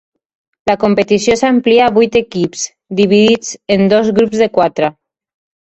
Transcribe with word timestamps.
La 0.69 0.75
competició 0.83 1.35
s'amplià 1.41 1.83
a 1.89 1.91
vuit 1.99 2.19
equips, 2.23 2.65
dividits 3.03 3.53
en 3.77 3.89
dos 3.95 4.13
grups 4.21 4.45
de 4.45 4.51
quatre. 4.59 4.93